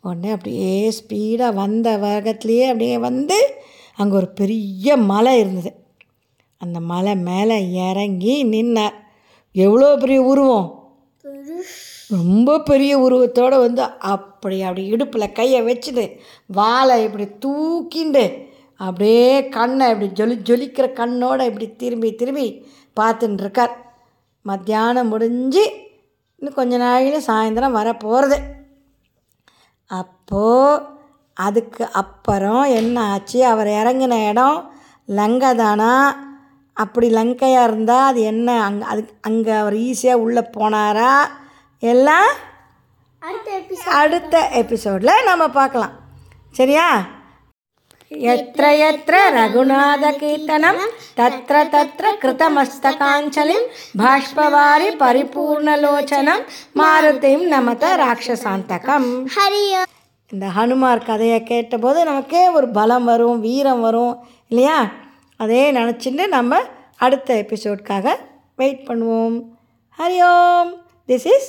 உடனே 0.00 0.30
அப்படியே 0.30 0.94
ஸ்பீடாக 0.98 1.54
வந்த 1.54 1.96
வேகத்துலேயே 1.98 2.66
அப்படியே 2.66 2.98
வந்து 2.98 3.38
அங்கே 3.98 4.16
ஒரு 4.16 4.28
பெரிய 4.28 4.96
மலை 4.96 5.34
இருந்தது. 5.38 5.72
அந்த 6.60 6.78
மலை 6.80 7.14
மேலே 7.30 7.58
இறங்கி 7.88 8.34
நின்னார். 8.44 8.96
எவ்வளோ 9.54 9.96
பெரிய 9.96 10.22
உருவம்? 10.22 10.68
ரொம்ப 12.08 12.50
பெரிய 12.60 12.92
உருவத்தோடு 12.98 13.56
வந்து 13.58 13.82
அப்படி 13.82 14.56
அப்படி 14.62 14.82
இடுப்பில் 14.86 15.32
கையை 15.32 15.60
வச்சுட்டு 15.62 16.04
வாலை 16.46 16.96
இப்படி 17.04 17.26
தூக்கிண்டு 17.44 18.24
அப்படியே 18.80 19.48
கண்ணை 19.48 19.90
இப்படி 19.90 20.08
ஜொலி 20.10 20.34
ஜொலிக்கிற 20.42 20.86
கண்ணோட 20.92 21.40
இப்படி 21.42 21.76
திரும்பி 21.76 22.14
திரும்பி 22.14 22.46
பார்த்துட்டு 22.96 23.42
இருக்கார் 23.42 23.74
மத்தியானம் 24.44 25.08
முடிஞ்சு 25.08 25.64
இன்னும் 26.42 26.54
கொஞ்ச 26.54 26.76
நாளையில் 26.76 27.26
சாயந்தரம் 27.28 27.70
வர 27.70 27.88
போகிறது 27.96 28.38
அப்போது 29.90 30.84
அதுக்கு 31.36 31.84
அப்புறம் 31.92 32.64
என்ன 32.72 33.00
ஆச்சு? 33.04 33.46
அவர் 33.46 33.68
இறங்கின 33.80 34.30
இடம் 34.30 34.58
லங்கை 35.08 35.54
தானா 35.54 35.90
அப்படி 36.76 37.08
லங்கையாக 37.10 37.66
இருந்தால் 37.66 38.08
அது 38.08 38.20
என்ன? 38.22 38.48
அங்கே 38.62 38.84
அது 38.84 39.02
அங்கே 39.20 39.52
அவர் 39.52 39.76
ஈஸியாக 39.86 40.22
உள்ளே 40.24 40.42
போனாரா? 40.56 41.12
எல்லாம் 41.82 42.30
அடுத்த 44.00 44.36
எபிசோடில் 44.54 45.26
நம்ம 45.26 45.44
பார்க்கலாம். 45.50 45.94
சரியா? 46.54 46.86
यत्र 48.10 48.64
यत्र 48.64 49.14
रघुनाथकीर्तनं 49.36 50.76
तत्र 51.18 51.62
तत्र 51.72 52.12
कृतमस्तकाञ्चलिं 52.22 53.62
बाष्पवारि 54.00 54.90
परिपूर्णलोचनं 54.90 56.40
मारुतिं 56.80 57.40
नमत 57.52 57.84
ராட்சசாந்தகம் 58.02 59.08
ஹரியோ 59.36 59.82
இந்த 60.32 60.46
ஹனுமார் 60.56 61.04
கதையை 61.04 61.42
கேட்டபோது 61.42 62.04
நமக்கே 62.04 62.48
ஒரு 62.48 62.68
பலம் 62.68 63.04
வரும் 63.04 63.40
வீரம் 63.40 63.80
வரும் 63.80 64.14
இல்லையா? 64.48 64.78
அதே 65.36 65.72
நினச்சிட்டு 65.72 66.26
நம்ம 66.26 66.60
அடுத்த 66.96 67.34
எபிசோட்காக 67.34 68.16
வெயிட் 68.56 68.86
பண்ணுவோம். 68.88 69.36
ஹரி 69.98 70.18
ஓம். 70.30 70.72
திஸ் 71.08 71.26
இஸ் 71.34 71.48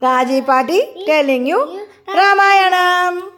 ராஜி 0.00 0.44
பாட்டி 0.44 0.80
டெல்லிங் 1.06 1.46
யூ 1.52 1.68
ராமாயணம். 2.04 3.33